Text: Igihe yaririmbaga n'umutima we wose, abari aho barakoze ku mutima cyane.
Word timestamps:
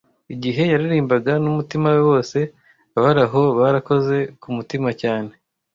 Igihe 0.33 0.61
yaririmbaga 0.71 1.31
n'umutima 1.43 1.87
we 1.95 2.01
wose, 2.09 2.37
abari 2.97 3.21
aho 3.27 3.41
barakoze 3.59 4.17
ku 4.41 4.47
mutima 4.57 4.89
cyane. 5.01 5.31